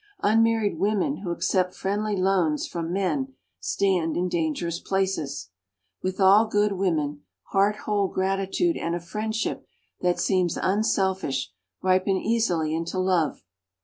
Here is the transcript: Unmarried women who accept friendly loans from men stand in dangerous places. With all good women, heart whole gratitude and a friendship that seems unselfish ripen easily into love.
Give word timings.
Unmarried 0.23 0.79
women 0.79 1.17
who 1.17 1.29
accept 1.29 1.75
friendly 1.75 2.15
loans 2.17 2.65
from 2.65 2.91
men 2.91 3.35
stand 3.59 4.17
in 4.17 4.27
dangerous 4.29 4.79
places. 4.79 5.51
With 6.01 6.19
all 6.19 6.47
good 6.47 6.71
women, 6.71 7.21
heart 7.51 7.75
whole 7.85 8.07
gratitude 8.07 8.77
and 8.77 8.95
a 8.95 8.99
friendship 8.99 9.63
that 9.99 10.19
seems 10.19 10.57
unselfish 10.57 11.51
ripen 11.83 12.17
easily 12.17 12.73
into 12.73 12.97
love. 12.97 13.43